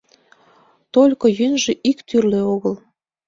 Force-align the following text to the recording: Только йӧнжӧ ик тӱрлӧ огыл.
Только 0.93 1.25
йӧнжӧ 1.39 1.73
ик 1.89 1.97
тӱрлӧ 2.07 2.41
огыл. 2.53 2.75